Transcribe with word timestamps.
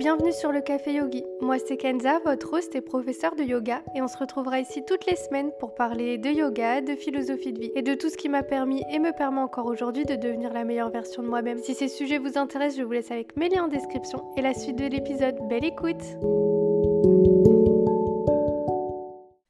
bienvenue 0.00 0.32
sur 0.32 0.50
le 0.50 0.62
Café 0.62 0.94
Yogi. 0.94 1.26
Moi 1.42 1.58
c'est 1.58 1.76
Kenza, 1.76 2.20
votre 2.24 2.54
host 2.54 2.74
et 2.74 2.80
professeur 2.80 3.36
de 3.36 3.42
yoga 3.42 3.82
et 3.94 4.00
on 4.00 4.08
se 4.08 4.16
retrouvera 4.16 4.58
ici 4.58 4.82
toutes 4.82 5.04
les 5.04 5.14
semaines 5.14 5.50
pour 5.60 5.74
parler 5.74 6.16
de 6.16 6.30
yoga, 6.30 6.80
de 6.80 6.94
philosophie 6.94 7.52
de 7.52 7.60
vie 7.60 7.72
et 7.74 7.82
de 7.82 7.92
tout 7.94 8.08
ce 8.08 8.16
qui 8.16 8.30
m'a 8.30 8.42
permis 8.42 8.82
et 8.90 8.98
me 8.98 9.12
permet 9.12 9.42
encore 9.42 9.66
aujourd'hui 9.66 10.06
de 10.06 10.16
devenir 10.16 10.54
la 10.54 10.64
meilleure 10.64 10.88
version 10.88 11.22
de 11.22 11.28
moi-même. 11.28 11.58
Si 11.58 11.74
ces 11.74 11.88
sujets 11.88 12.16
vous 12.16 12.38
intéressent, 12.38 12.78
je 12.78 12.82
vous 12.82 12.92
laisse 12.92 13.10
avec 13.10 13.36
mes 13.36 13.50
liens 13.50 13.64
en 13.64 13.68
description 13.68 14.24
et 14.38 14.40
la 14.40 14.54
suite 14.54 14.76
de 14.76 14.86
l'épisode. 14.86 15.36
Belle 15.50 15.66
écoute 15.66 16.02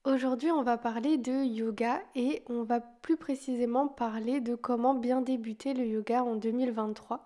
Aujourd'hui, 0.04 0.50
on 0.50 0.64
va 0.64 0.76
parler 0.76 1.16
de 1.16 1.44
yoga 1.44 2.00
et 2.16 2.42
on 2.48 2.64
va 2.64 2.80
plus 2.80 3.16
précisément 3.16 3.86
parler 3.86 4.40
de 4.40 4.56
comment 4.56 4.94
bien 4.94 5.20
débuter 5.20 5.74
le 5.74 5.84
yoga 5.84 6.24
en 6.24 6.34
2023. 6.34 7.22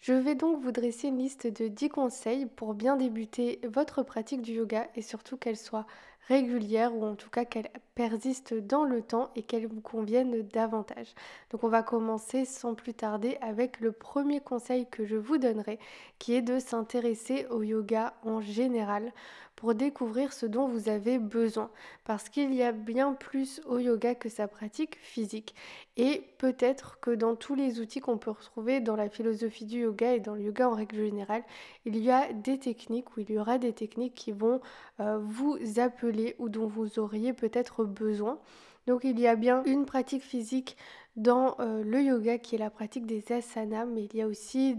Je 0.00 0.12
vais 0.12 0.34
donc 0.34 0.60
vous 0.62 0.72
dresser 0.72 1.08
une 1.08 1.18
liste 1.18 1.46
de 1.46 1.68
10 1.68 1.88
conseils 1.88 2.46
pour 2.46 2.74
bien 2.74 2.96
débuter 2.96 3.60
votre 3.64 4.02
pratique 4.02 4.42
du 4.42 4.52
yoga 4.52 4.88
et 4.94 5.02
surtout 5.02 5.36
qu'elle 5.36 5.56
soit 5.56 5.86
régulière 6.28 6.94
ou 6.94 7.04
en 7.04 7.14
tout 7.14 7.30
cas 7.30 7.44
qu'elle 7.44 7.68
persiste 7.94 8.54
dans 8.54 8.84
le 8.84 9.02
temps 9.02 9.30
et 9.34 9.42
qu'elle 9.42 9.66
vous 9.66 9.80
convienne 9.80 10.42
davantage. 10.48 11.14
Donc 11.50 11.64
on 11.64 11.68
va 11.68 11.82
commencer 11.82 12.44
sans 12.44 12.74
plus 12.74 12.94
tarder 12.94 13.38
avec 13.40 13.80
le 13.80 13.92
premier 13.92 14.40
conseil 14.40 14.86
que 14.90 15.04
je 15.04 15.16
vous 15.16 15.38
donnerai 15.38 15.78
qui 16.18 16.34
est 16.34 16.42
de 16.42 16.58
s'intéresser 16.58 17.46
au 17.50 17.62
yoga 17.62 18.14
en 18.24 18.40
général 18.40 19.12
pour 19.58 19.74
découvrir 19.74 20.32
ce 20.32 20.46
dont 20.46 20.68
vous 20.68 20.88
avez 20.88 21.18
besoin. 21.18 21.68
Parce 22.04 22.28
qu'il 22.28 22.54
y 22.54 22.62
a 22.62 22.70
bien 22.70 23.14
plus 23.14 23.60
au 23.66 23.78
yoga 23.78 24.14
que 24.14 24.28
sa 24.28 24.46
pratique 24.46 24.96
physique. 25.00 25.52
Et 25.96 26.22
peut-être 26.38 27.00
que 27.00 27.10
dans 27.10 27.34
tous 27.34 27.56
les 27.56 27.80
outils 27.80 27.98
qu'on 27.98 28.18
peut 28.18 28.30
retrouver 28.30 28.78
dans 28.78 28.94
la 28.94 29.08
philosophie 29.08 29.64
du 29.64 29.80
yoga 29.80 30.14
et 30.14 30.20
dans 30.20 30.36
le 30.36 30.42
yoga 30.42 30.68
en 30.68 30.74
règle 30.74 31.04
générale, 31.04 31.42
il 31.84 31.98
y 31.98 32.08
a 32.08 32.32
des 32.32 32.60
techniques 32.60 33.16
ou 33.16 33.20
il 33.20 33.32
y 33.32 33.38
aura 33.38 33.58
des 33.58 33.72
techniques 33.72 34.14
qui 34.14 34.30
vont 34.30 34.60
euh, 35.00 35.18
vous 35.20 35.58
appeler 35.78 36.17
ou 36.38 36.48
dont 36.48 36.66
vous 36.66 36.98
auriez 36.98 37.32
peut-être 37.32 37.84
besoin. 37.84 38.38
Donc 38.86 39.02
il 39.04 39.20
y 39.20 39.26
a 39.26 39.36
bien 39.36 39.62
une 39.64 39.84
pratique 39.84 40.22
physique 40.22 40.76
dans 41.16 41.56
euh, 41.58 41.82
le 41.82 42.00
yoga 42.00 42.38
qui 42.38 42.54
est 42.54 42.58
la 42.58 42.70
pratique 42.70 43.04
des 43.04 43.32
asanas, 43.32 43.86
mais 43.86 44.04
il 44.04 44.16
y 44.16 44.22
a 44.22 44.26
aussi 44.26 44.76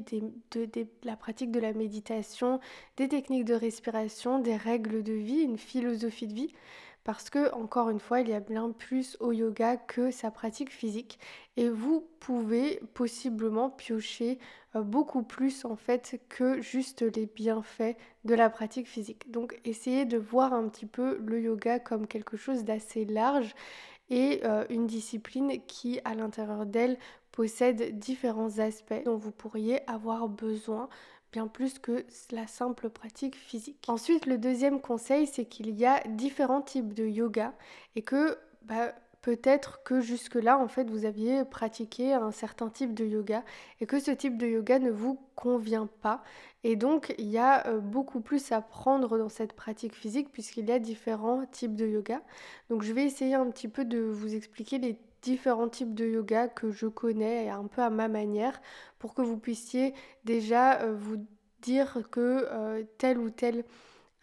la 1.03 1.15
pratique 1.15 1.51
de 1.51 1.59
la 1.59 1.73
méditation, 1.73 2.59
des 2.97 3.09
techniques 3.09 3.45
de 3.45 3.53
respiration, 3.53 4.39
des 4.39 4.55
règles 4.55 5.03
de 5.03 5.13
vie, 5.13 5.41
une 5.41 5.57
philosophie 5.57 6.27
de 6.27 6.33
vie. 6.33 6.53
Parce 7.03 7.29
que, 7.29 7.51
encore 7.53 7.89
une 7.89 7.99
fois, 7.99 8.21
il 8.21 8.29
y 8.29 8.33
a 8.33 8.39
bien 8.39 8.71
plus 8.71 9.17
au 9.19 9.31
yoga 9.31 9.77
que 9.77 10.11
sa 10.11 10.31
pratique 10.31 10.71
physique. 10.71 11.19
Et 11.57 11.69
vous 11.69 12.07
pouvez 12.19 12.81
possiblement 12.93 13.69
piocher 13.69 14.39
euh, 14.75 14.81
beaucoup 14.81 15.23
plus 15.23 15.65
en 15.65 15.75
fait 15.75 16.21
que 16.29 16.61
juste 16.61 17.01
les 17.01 17.25
bienfaits 17.25 17.97
de 18.23 18.35
la 18.35 18.49
pratique 18.49 18.87
physique. 18.87 19.31
Donc 19.31 19.59
essayez 19.65 20.05
de 20.05 20.17
voir 20.17 20.53
un 20.53 20.67
petit 20.69 20.85
peu 20.85 21.17
le 21.25 21.41
yoga 21.41 21.79
comme 21.79 22.05
quelque 22.05 22.37
chose 22.37 22.63
d'assez 22.63 23.05
large 23.05 23.55
et 24.09 24.41
euh, 24.43 24.65
une 24.69 24.87
discipline 24.87 25.59
qui, 25.67 25.99
à 26.05 26.13
l'intérieur 26.13 26.65
d'elle, 26.65 26.97
possède 27.31 27.97
différents 27.97 28.59
aspects 28.59 29.03
dont 29.05 29.17
vous 29.17 29.31
pourriez 29.31 29.81
avoir 29.89 30.29
besoin 30.29 30.89
bien 31.31 31.47
plus 31.47 31.79
que 31.79 32.05
la 32.31 32.47
simple 32.47 32.89
pratique 32.89 33.35
physique. 33.35 33.85
Ensuite, 33.87 34.25
le 34.25 34.37
deuxième 34.37 34.81
conseil, 34.81 35.27
c'est 35.27 35.45
qu'il 35.45 35.69
y 35.71 35.85
a 35.85 36.01
différents 36.07 36.61
types 36.61 36.93
de 36.93 37.05
yoga 37.05 37.53
et 37.95 38.01
que 38.01 38.37
bah, 38.63 38.93
peut-être 39.21 39.83
que 39.83 39.99
jusque-là, 40.01 40.57
en 40.57 40.67
fait, 40.67 40.89
vous 40.89 41.05
aviez 41.05 41.43
pratiqué 41.45 42.13
un 42.13 42.31
certain 42.31 42.69
type 42.69 42.93
de 42.93 43.05
yoga 43.05 43.43
et 43.79 43.85
que 43.85 43.99
ce 43.99 44.11
type 44.11 44.37
de 44.37 44.47
yoga 44.47 44.79
ne 44.79 44.91
vous 44.91 45.19
convient 45.35 45.87
pas. 46.01 46.23
Et 46.63 46.75
donc, 46.75 47.13
il 47.17 47.27
y 47.27 47.37
a 47.37 47.67
euh, 47.67 47.79
beaucoup 47.79 48.21
plus 48.21 48.51
à 48.51 48.61
prendre 48.61 49.17
dans 49.17 49.29
cette 49.29 49.53
pratique 49.53 49.95
physique 49.95 50.31
puisqu'il 50.31 50.65
y 50.67 50.71
a 50.71 50.79
différents 50.79 51.45
types 51.45 51.75
de 51.75 51.85
yoga. 51.85 52.21
Donc, 52.69 52.83
je 52.83 52.93
vais 52.93 53.03
essayer 53.03 53.35
un 53.35 53.49
petit 53.49 53.67
peu 53.67 53.85
de 53.85 53.99
vous 53.99 54.35
expliquer 54.35 54.77
les 54.77 54.97
différents 55.21 55.69
types 55.69 55.93
de 55.93 56.05
yoga 56.05 56.47
que 56.47 56.71
je 56.71 56.87
connais 56.87 57.49
un 57.49 57.65
peu 57.65 57.81
à 57.81 57.89
ma 57.89 58.07
manière 58.07 58.61
pour 58.99 59.13
que 59.13 59.21
vous 59.21 59.37
puissiez 59.37 59.93
déjà 60.23 60.81
euh, 60.81 60.95
vous 60.95 61.25
dire 61.61 61.99
que 62.11 62.47
euh, 62.51 62.83
tel 62.97 63.17
ou 63.17 63.29
tel 63.29 63.63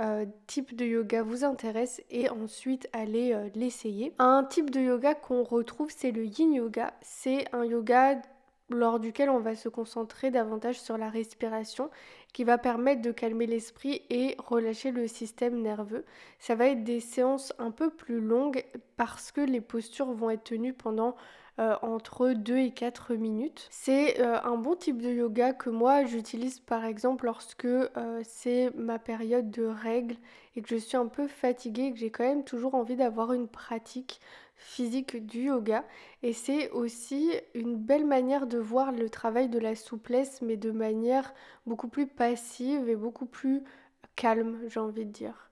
euh, 0.01 0.27
type 0.47 0.77
de 0.77 0.85
yoga 0.85 1.23
vous 1.23 1.45
intéresse 1.45 2.03
et 2.11 2.29
ensuite 2.29 2.89
aller 2.93 3.51
l'essayer. 3.55 4.15
Un 4.19 4.45
type 4.45 4.71
de 4.71 4.81
yoga 4.81 5.15
qu'on 5.15 5.43
retrouve, 5.43 5.91
c'est 5.95 6.11
le 6.11 6.25
yin 6.25 6.53
yoga. 6.53 6.95
C'est 7.01 7.47
un 7.55 7.65
yoga 7.65 8.21
lors 8.69 8.99
duquel 8.99 9.31
on 9.31 9.39
va 9.39 9.55
se 9.55 9.69
concentrer 9.69 10.31
davantage 10.31 10.81
sur 10.81 10.99
la 10.99 11.09
respiration 11.09 11.91
qui 12.33 12.45
va 12.45 12.59
permettre 12.59 13.03
de 13.03 13.13
calmer 13.13 13.47
l'esprit 13.47 14.03
et 14.11 14.37
relâcher 14.39 14.91
le 14.91 15.07
système 15.07 15.63
nerveux. 15.63 16.05
Ça 16.39 16.55
va 16.55 16.67
être 16.67 16.85
des 16.85 17.01
séances 17.01 17.53
un 17.59 17.71
peu 17.71 17.91
plus 17.91 18.21
longues 18.21 18.65
parce 18.97 19.33
que 19.33 19.41
les 19.41 19.61
postures 19.61 20.13
vont 20.13 20.31
être 20.31 20.45
tenues 20.45 20.75
pendant 20.75 21.17
euh, 21.59 21.75
entre 21.81 22.33
2 22.33 22.59
et 22.59 22.71
4 22.71 23.15
minutes. 23.15 23.67
C'est 23.71 24.21
euh, 24.21 24.39
un 24.43 24.59
bon 24.59 24.75
type 24.75 25.01
de 25.01 25.11
yoga 25.11 25.55
que 25.55 25.71
moi 25.71 26.05
j'utilise 26.05 26.61
par 26.61 26.85
exemple 26.85 27.25
lorsque 27.25 27.65
euh, 27.65 28.21
c'est 28.25 28.71
ma 28.75 28.99
période 28.99 29.51
de 29.51 29.65
règles 29.65 30.17
et 30.55 30.61
que 30.61 30.69
je 30.69 30.77
suis 30.77 30.99
un 30.99 31.07
peu 31.07 31.27
fatiguée 31.29 31.85
et 31.85 31.93
que 31.93 31.99
j'ai 31.99 32.11
quand 32.11 32.25
même 32.25 32.45
toujours 32.45 32.75
envie 32.75 32.97
d'avoir 32.97 33.33
une 33.33 33.49
pratique 33.49 34.21
physique 34.57 35.27
du 35.27 35.45
yoga. 35.45 35.85
Et 36.23 36.33
c'est 36.33 36.71
aussi 36.71 37.33
une 37.55 37.77
belle 37.77 38.07
manière 38.07 38.47
de 38.47 38.59
voir 38.59 38.93
le 38.93 39.09
travail 39.09 39.49
de 39.49 39.59
la 39.59 39.75
souplesse 39.75 40.43
mais 40.43 40.57
de 40.57 40.71
manière 40.71 41.35
beaucoup 41.67 41.89
plus 41.89 42.07
passive 42.07 42.89
et 42.89 42.97
beaucoup 42.97 43.27
plus 43.27 43.63
calme 44.17 44.59
j'ai 44.69 44.81
envie 44.81 45.05
de 45.05 45.13
dire. 45.13 45.47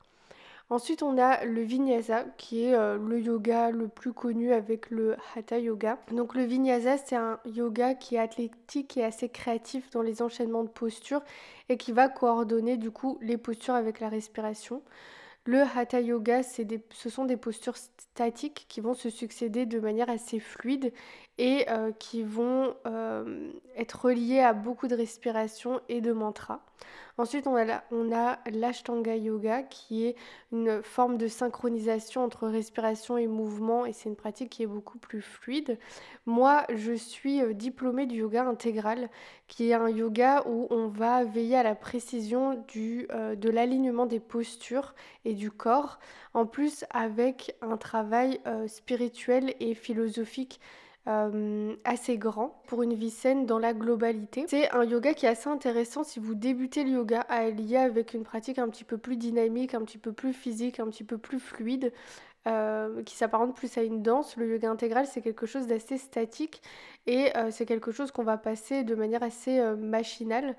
Ensuite, 0.70 1.02
on 1.02 1.18
a 1.18 1.44
le 1.44 1.60
vinyasa 1.60 2.24
qui 2.38 2.64
est 2.64 2.74
euh, 2.74 2.96
le 2.96 3.20
yoga 3.20 3.70
le 3.70 3.86
plus 3.86 4.14
connu 4.14 4.52
avec 4.52 4.90
le 4.90 5.14
hatha 5.36 5.58
yoga. 5.58 5.98
Donc 6.10 6.34
le 6.34 6.42
vinyasa, 6.42 6.96
c'est 6.96 7.16
un 7.16 7.38
yoga 7.44 7.94
qui 7.94 8.14
est 8.14 8.18
athlétique 8.18 8.96
et 8.96 9.04
assez 9.04 9.28
créatif 9.28 9.90
dans 9.90 10.00
les 10.00 10.22
enchaînements 10.22 10.64
de 10.64 10.70
postures 10.70 11.22
et 11.68 11.76
qui 11.76 11.92
va 11.92 12.08
coordonner 12.08 12.78
du 12.78 12.90
coup 12.90 13.18
les 13.20 13.36
postures 13.36 13.74
avec 13.74 14.00
la 14.00 14.08
respiration. 14.08 14.82
Le 15.46 15.60
hatha 15.60 16.00
yoga, 16.00 16.42
ce 16.42 17.10
sont 17.10 17.26
des 17.26 17.36
postures 17.36 17.76
statiques 17.76 18.64
qui 18.68 18.80
vont 18.80 18.94
se 18.94 19.10
succéder 19.10 19.66
de 19.66 19.78
manière 19.78 20.08
assez 20.08 20.40
fluide 20.40 20.90
et 21.38 21.66
euh, 21.68 21.90
qui 21.92 22.22
vont 22.22 22.74
euh, 22.86 23.50
être 23.76 24.04
reliées 24.06 24.40
à 24.40 24.52
beaucoup 24.52 24.86
de 24.86 24.94
respiration 24.94 25.80
et 25.88 26.00
de 26.00 26.12
mantra. 26.12 26.64
Ensuite, 27.16 27.46
on 27.46 27.56
a, 27.56 28.38
l'Ashtanga 28.50 29.16
Yoga 29.16 29.62
qui 29.62 30.04
est 30.04 30.16
une 30.50 30.82
forme 30.82 31.16
de 31.16 31.28
synchronisation 31.28 32.24
entre 32.24 32.48
respiration 32.48 33.16
et 33.16 33.28
mouvement 33.28 33.86
et 33.86 33.92
c'est 33.92 34.08
une 34.08 34.16
pratique 34.16 34.50
qui 34.50 34.64
est 34.64 34.68
beaucoup 34.68 34.98
plus 34.98 35.22
fluide. 35.22 35.78
Moi, 36.26 36.64
je 36.74 36.92
suis 36.92 37.40
euh, 37.40 37.52
diplômée 37.52 38.06
du 38.06 38.16
yoga 38.16 38.44
intégral 38.44 39.08
qui 39.46 39.70
est 39.70 39.74
un 39.74 39.88
yoga 39.88 40.42
où 40.46 40.66
on 40.70 40.88
va 40.88 41.24
veiller 41.24 41.56
à 41.56 41.62
la 41.62 41.74
précision 41.74 42.64
du, 42.68 43.06
de 43.12 43.50
l'alignement 43.50 44.06
des 44.06 44.20
postures 44.20 44.94
et 45.24 45.34
du 45.34 45.50
corps, 45.50 45.98
en 46.32 46.46
plus 46.46 46.84
avec 46.90 47.54
un 47.60 47.76
travail 47.76 48.40
spirituel 48.66 49.54
et 49.60 49.74
philosophique 49.74 50.60
euh, 51.06 51.76
assez 51.84 52.16
grand 52.16 52.62
pour 52.66 52.82
une 52.82 52.94
vie 52.94 53.10
saine 53.10 53.44
dans 53.44 53.58
la 53.58 53.74
globalité. 53.74 54.46
C'est 54.48 54.70
un 54.70 54.84
yoga 54.84 55.12
qui 55.12 55.26
est 55.26 55.28
assez 55.28 55.48
intéressant 55.50 56.02
si 56.02 56.18
vous 56.18 56.34
débutez 56.34 56.82
le 56.84 56.90
yoga 56.90 57.20
à 57.28 57.50
lier 57.50 57.76
avec 57.76 58.14
une 58.14 58.24
pratique 58.24 58.58
un 58.58 58.68
petit 58.68 58.84
peu 58.84 58.96
plus 58.96 59.16
dynamique, 59.16 59.74
un 59.74 59.82
petit 59.82 59.98
peu 59.98 60.12
plus 60.12 60.32
physique, 60.32 60.80
un 60.80 60.86
petit 60.86 61.04
peu 61.04 61.18
plus 61.18 61.40
fluide. 61.40 61.92
Euh, 62.46 63.02
qui 63.04 63.16
s'apparente 63.16 63.56
plus 63.56 63.78
à 63.78 63.82
une 63.82 64.02
danse. 64.02 64.36
Le 64.36 64.46
yoga 64.52 64.70
intégral, 64.70 65.06
c'est 65.06 65.22
quelque 65.22 65.46
chose 65.46 65.66
d'assez 65.66 65.96
statique 65.96 66.60
et 67.06 67.34
euh, 67.38 67.50
c'est 67.50 67.64
quelque 67.64 67.90
chose 67.90 68.10
qu'on 68.10 68.22
va 68.22 68.36
passer 68.36 68.84
de 68.84 68.94
manière 68.94 69.22
assez 69.22 69.62
machinale. 69.78 70.54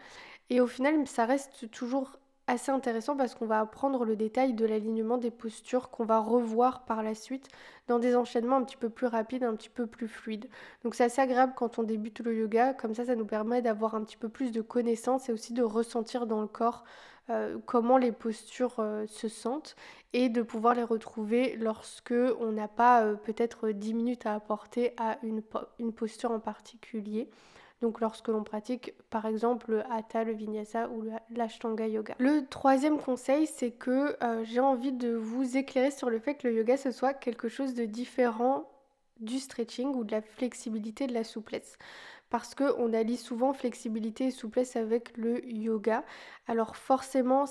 Et 0.50 0.62
au 0.62 0.68
final, 0.68 1.06
ça 1.08 1.26
reste 1.26 1.70
toujours 1.70 2.18
assez 2.48 2.72
intéressant 2.72 3.16
parce 3.18 3.34
qu'on 3.34 3.46
va 3.46 3.60
apprendre 3.60 4.06
le 4.06 4.16
détail 4.16 4.54
de 4.54 4.66
l'alignement 4.66 5.18
des 5.18 5.32
postures 5.32 5.90
qu'on 5.90 6.06
va 6.06 6.20
revoir 6.20 6.86
par 6.86 7.02
la 7.02 7.16
suite 7.16 7.48
dans 7.88 8.00
des 8.00 8.16
enchaînements 8.16 8.58
un 8.58 8.64
petit 8.64 8.78
peu 8.78 8.90
plus 8.90 9.08
rapides, 9.08 9.44
un 9.44 9.56
petit 9.56 9.70
peu 9.70 9.88
plus 9.88 10.08
fluides. 10.08 10.48
Donc 10.84 10.96
c'est 10.96 11.04
assez 11.04 11.22
agréable 11.22 11.54
quand 11.56 11.80
on 11.80 11.84
débute 11.84 12.20
le 12.20 12.36
yoga, 12.36 12.74
comme 12.74 12.94
ça 12.94 13.06
ça 13.06 13.16
nous 13.16 13.26
permet 13.26 13.62
d'avoir 13.62 13.96
un 13.96 14.04
petit 14.04 14.18
peu 14.18 14.30
plus 14.30 14.52
de 14.52 14.62
connaissances 14.62 15.30
et 15.30 15.34
aussi 15.34 15.54
de 15.54 15.64
ressentir 15.64 16.28
dans 16.28 16.42
le 16.42 16.48
corps 16.48 16.84
euh, 17.32 17.58
comment 17.66 17.98
les 17.98 18.12
postures 18.12 18.76
euh, 18.78 19.08
se 19.08 19.28
sentent 19.28 19.76
et 20.14 20.30
de 20.30 20.44
pouvoir 20.44 20.76
les 20.76 20.84
retrouver 20.84 21.56
lorsque 21.56 22.14
on 22.40 22.52
n'a 22.52 22.68
pas 22.68 23.04
euh, 23.04 23.16
peut-être 23.16 23.72
10 23.72 23.96
minutes 23.96 24.28
à 24.28 24.36
apporter 24.36 24.94
à 24.98 25.18
une, 25.24 25.42
une 25.80 25.92
posture 25.92 26.30
en 26.30 26.40
particulier 26.40 27.28
donc 27.86 28.02
lorsque 28.02 28.30
l'on 28.30 28.44
pratique 28.44 28.96
par 29.12 29.28
exemple 29.28 29.70
le 29.70 29.92
hatha, 29.92 30.24
le 30.24 30.34
vinyasa 30.34 30.90
ou 30.90 31.04
l'ashtanga 31.30 31.88
yoga. 31.88 32.16
Le 32.18 32.48
troisième 32.48 32.98
conseil, 32.98 33.46
c'est 33.46 33.70
que 33.70 34.18
euh, 34.24 34.44
j'ai 34.44 34.60
envie 34.60 34.92
de 34.92 35.14
vous 35.14 35.56
éclairer 35.56 35.92
sur 35.92 36.10
le 36.10 36.18
fait 36.18 36.34
que 36.34 36.48
le 36.48 36.56
yoga 36.56 36.78
ce 36.78 36.90
soit 36.90 37.14
quelque 37.14 37.48
chose 37.48 37.76
de 37.76 37.86
différent 37.86 38.68
du 39.20 39.38
stretching 39.38 39.94
ou 39.94 40.04
de 40.04 40.14
la 40.14 40.24
flexibilité, 40.24 41.06
de 41.06 41.14
la 41.14 41.24
souplesse. 41.24 41.78
Parce 42.32 42.56
qu'on 42.56 42.92
allie 42.92 43.18
souvent 43.18 43.54
flexibilité 43.54 44.26
et 44.26 44.32
souplesse 44.32 44.76
avec 44.76 45.16
le 45.16 45.46
yoga. 45.46 46.04
Alors 46.48 46.76
forcément, 46.76 47.46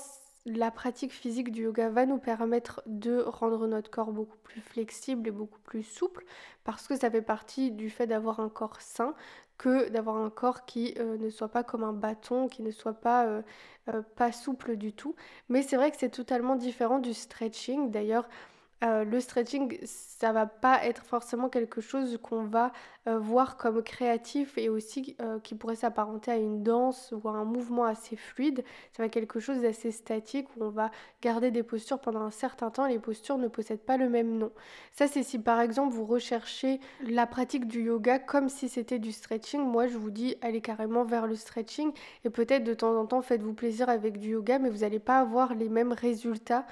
la 0.45 0.69
pratique 0.69 1.13
physique 1.13 1.51
du 1.51 1.63
yoga 1.63 1.89
va 1.89 2.05
nous 2.05 2.19
permettre 2.19 2.83
de 2.87 3.21
rendre 3.21 3.67
notre 3.67 3.89
corps 3.89 4.11
beaucoup 4.11 4.37
plus 4.43 4.61
flexible 4.61 5.29
et 5.29 5.31
beaucoup 5.31 5.61
plus 5.61 5.83
souple 5.83 6.25
parce 6.65 6.87
que 6.87 6.95
ça 6.95 7.09
fait 7.09 7.21
partie 7.21 7.71
du 7.71 7.89
fait 7.89 8.05
d'avoir 8.05 8.39
un 8.39 8.49
corps 8.49 8.81
sain 8.81 9.15
que 9.57 9.89
d'avoir 9.89 10.17
un 10.17 10.29
corps 10.29 10.65
qui 10.65 10.93
euh, 10.99 11.17
ne 11.17 11.29
soit 11.29 11.47
pas 11.49 11.63
comme 11.63 11.83
un 11.83 11.93
bâton, 11.93 12.47
qui 12.47 12.61
ne 12.61 12.71
soit 12.71 12.95
euh, 13.05 13.41
euh, 13.89 14.01
pas 14.15 14.31
souple 14.31 14.75
du 14.75 14.93
tout. 14.93 15.15
Mais 15.49 15.61
c'est 15.61 15.75
vrai 15.75 15.91
que 15.91 15.97
c'est 15.97 16.09
totalement 16.09 16.55
différent 16.55 16.99
du 16.99 17.13
stretching. 17.13 17.91
D'ailleurs, 17.91 18.27
euh, 18.85 19.03
le 19.03 19.19
stretching, 19.19 19.79
ça 19.83 20.31
va 20.31 20.45
pas 20.45 20.85
être 20.85 21.03
forcément 21.03 21.49
quelque 21.49 21.81
chose 21.81 22.19
qu'on 22.21 22.43
va 22.43 22.71
euh, 23.07 23.17
voir 23.17 23.57
comme 23.57 23.81
créatif 23.81 24.57
et 24.57 24.69
aussi 24.69 25.15
euh, 25.21 25.39
qui 25.39 25.55
pourrait 25.55 25.75
s'apparenter 25.75 26.31
à 26.31 26.37
une 26.37 26.61
danse 26.61 27.11
ou 27.11 27.27
à 27.27 27.31
un 27.31 27.45
mouvement 27.45 27.85
assez 27.85 28.15
fluide. 28.15 28.63
Ça 28.91 29.01
va 29.01 29.07
être 29.07 29.13
quelque 29.13 29.39
chose 29.39 29.61
d'assez 29.61 29.91
statique 29.91 30.47
où 30.55 30.65
on 30.65 30.69
va 30.69 30.91
garder 31.21 31.49
des 31.49 31.63
postures 31.63 31.99
pendant 31.99 32.21
un 32.21 32.31
certain 32.31 32.69
temps. 32.69 32.85
Les 32.85 32.99
postures 32.99 33.39
ne 33.39 33.47
possèdent 33.47 33.83
pas 33.83 33.97
le 33.97 34.07
même 34.07 34.37
nom. 34.37 34.51
Ça, 34.91 35.07
c'est 35.07 35.23
si 35.23 35.39
par 35.39 35.61
exemple 35.61 35.95
vous 35.95 36.05
recherchez 36.05 36.79
la 37.01 37.25
pratique 37.25 37.67
du 37.67 37.83
yoga 37.83 38.19
comme 38.19 38.49
si 38.49 38.69
c'était 38.69 38.99
du 38.99 39.11
stretching. 39.11 39.61
Moi, 39.61 39.87
je 39.87 39.97
vous 39.97 40.11
dis, 40.11 40.35
allez 40.41 40.61
carrément 40.61 41.05
vers 41.05 41.25
le 41.25 41.35
stretching 41.35 41.91
et 42.23 42.29
peut-être 42.29 42.63
de 42.63 42.73
temps 42.75 42.95
en 42.99 43.07
temps 43.07 43.23
faites-vous 43.23 43.53
plaisir 43.53 43.89
avec 43.89 44.19
du 44.19 44.31
yoga, 44.31 44.59
mais 44.59 44.69
vous 44.69 44.79
n'allez 44.79 44.99
pas 44.99 45.19
avoir 45.19 45.55
les 45.55 45.69
mêmes 45.69 45.93
résultats 45.93 46.65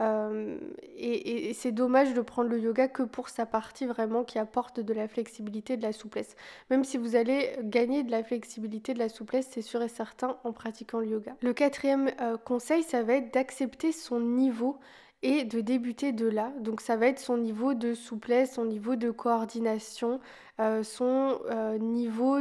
euh, 0.00 0.56
et, 0.96 1.52
c'est 1.54 1.72
dommage 1.72 2.14
de 2.14 2.20
prendre 2.20 2.48
le 2.48 2.58
yoga 2.58 2.88
que 2.88 3.02
pour 3.02 3.28
sa 3.28 3.46
partie 3.46 3.86
vraiment 3.86 4.24
qui 4.24 4.38
apporte 4.38 4.80
de 4.80 4.94
la 4.94 5.08
flexibilité, 5.08 5.76
de 5.76 5.82
la 5.82 5.92
souplesse. 5.92 6.36
Même 6.70 6.84
si 6.84 6.96
vous 6.96 7.16
allez 7.16 7.56
gagner 7.62 8.02
de 8.02 8.10
la 8.10 8.22
flexibilité, 8.22 8.94
de 8.94 8.98
la 8.98 9.08
souplesse, 9.08 9.48
c'est 9.50 9.62
sûr 9.62 9.82
et 9.82 9.88
certain 9.88 10.38
en 10.44 10.52
pratiquant 10.52 11.00
le 11.00 11.06
yoga. 11.06 11.36
Le 11.42 11.52
quatrième 11.52 12.10
euh, 12.20 12.36
conseil, 12.38 12.82
ça 12.82 13.02
va 13.02 13.14
être 13.14 13.32
d'accepter 13.34 13.92
son 13.92 14.20
niveau 14.20 14.78
et 15.22 15.44
de 15.44 15.60
débuter 15.60 16.12
de 16.12 16.26
là. 16.26 16.50
Donc 16.60 16.80
ça 16.80 16.96
va 16.96 17.06
être 17.06 17.18
son 17.18 17.36
niveau 17.36 17.74
de 17.74 17.92
souplesse, 17.92 18.54
son 18.54 18.64
niveau 18.64 18.96
de 18.96 19.10
coordination, 19.10 20.18
euh, 20.60 20.82
son 20.82 21.38
niveau 21.78 22.38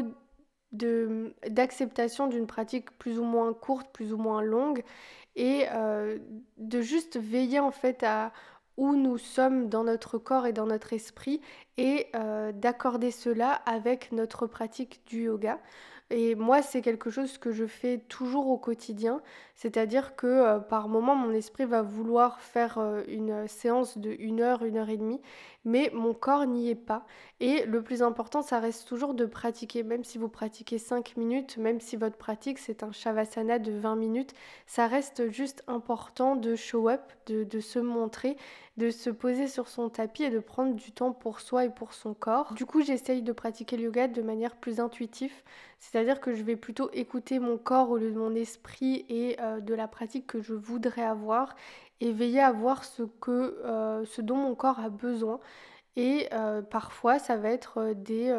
d'acceptation 0.72 2.28
d'une 2.28 2.48
pratique 2.48 2.98
plus 3.00 3.20
ou 3.20 3.24
moins 3.24 3.54
courte, 3.54 3.88
plus 3.92 4.14
ou 4.14 4.18
moins 4.18 4.42
longue 4.42 4.84
et 5.36 5.66
euh, 5.72 6.18
de 6.58 6.82
juste 6.82 7.18
veiller 7.18 7.60
en 7.60 7.72
fait 7.72 8.04
à 8.04 8.32
où 8.78 8.96
nous 8.96 9.18
sommes 9.18 9.68
dans 9.68 9.84
notre 9.84 10.18
corps 10.18 10.48
et 10.48 10.54
dans 10.54 10.66
notre 10.66 10.94
esprit 10.94 11.42
et 11.78 12.08
euh, 12.16 12.52
d'accorder 12.54 13.12
cela 13.12 13.52
avec 13.66 14.12
notre 14.12 14.48
pratique 14.48 15.02
du 15.06 15.24
yoga. 15.24 15.60
Et 16.12 16.34
moi, 16.34 16.64
c'est 16.64 16.82
quelque 16.82 17.12
chose 17.12 17.38
que 17.38 17.52
je 17.52 17.66
fais 17.68 18.00
toujours 18.00 18.48
au 18.48 18.58
quotidien, 18.58 19.22
c'est-à-dire 19.54 20.16
que 20.16 20.26
euh, 20.26 20.60
par 20.60 20.88
moment, 20.88 21.16
mon 21.16 21.32
esprit 21.32 21.66
va 21.66 21.84
vouloir 21.84 22.40
faire 22.40 22.80
euh, 22.80 23.04
une 23.08 23.48
séance 23.48 23.98
de 23.98 24.16
une 24.18 24.42
heure, 24.42 24.64
une 24.64 24.78
heure 24.78 24.90
et 24.90 24.98
demie, 24.98 25.22
mais 25.66 25.92
mon 25.94 26.14
corps 26.14 26.46
n'y 26.46 26.70
est 26.70 26.76
pas. 26.76 27.06
Et 27.40 27.66
le 27.66 27.84
plus 27.84 28.02
important, 28.02 28.42
ça 28.42 28.60
reste 28.60 28.88
toujours 28.88 29.14
de 29.14 29.26
pratiquer, 29.26 29.84
même 29.84 30.04
si 30.04 30.18
vous 30.18 30.30
pratiquez 30.30 30.78
5 30.78 31.16
minutes, 31.18 31.58
même 31.58 31.80
si 31.80 31.96
votre 31.96 32.18
pratique 32.18 32.58
c'est 32.58 32.84
un 32.84 32.92
shavasana 32.92 33.60
de 33.60 33.72
20 33.72 33.96
minutes, 33.96 34.34
ça 34.66 34.88
reste 34.88 35.30
juste 35.30 35.64
important 35.68 36.36
de 36.36 36.56
show 36.56 36.90
up, 36.90 37.02
de, 37.28 37.60
se 37.60 37.80
montrer, 37.80 38.38
de 38.78 38.90
se 38.90 39.10
poser 39.10 39.48
sur 39.48 39.68
son 39.68 39.90
tapis 39.90 40.24
et 40.24 40.30
de 40.30 40.40
prendre 40.40 40.74
du 40.74 40.92
temps 40.92 41.12
pour 41.12 41.40
soi 41.40 41.66
et 41.66 41.70
pour 41.70 41.94
son 41.94 42.14
corps. 42.14 42.54
Du 42.56 42.66
coup, 42.66 42.82
j'essaye 42.82 43.22
de 43.22 43.32
pratiquer 43.32 43.78
le 43.78 43.84
yoga 43.84 44.08
de 44.08 44.22
manière 44.22 44.56
plus 44.56 44.80
intuitive, 44.80 45.34
que 46.20 46.34
je 46.34 46.44
vais 46.44 46.56
plutôt 46.56 46.90
écouter 46.94 47.40
mon 47.40 47.58
corps 47.58 47.90
au 47.92 47.98
lieu 47.98 48.12
de 48.12 48.18
mon 48.18 48.34
esprit 48.36 49.06
et 49.10 49.38
euh, 49.40 49.60
de 49.60 49.74
la 49.74 49.88
pratique 49.88 50.28
que 50.28 50.42
je 50.42 50.54
voudrais 50.54 51.04
avoir 51.04 51.56
et 52.02 52.12
veiller 52.12 52.40
à 52.40 52.52
voir 52.52 52.84
ce, 52.84 53.04
que, 53.04 53.58
euh, 53.66 54.06
ce 54.06 54.22
dont 54.22 54.38
mon 54.38 54.56
corps 54.56 54.80
a 54.80 54.90
besoin. 54.90 55.40
Et 55.96 56.30
euh, 56.34 56.62
parfois, 56.62 57.20
ça 57.20 57.36
va 57.38 57.50
être 57.50 57.94
des, 57.94 58.34